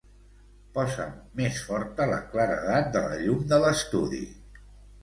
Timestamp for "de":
2.97-3.05, 3.55-3.63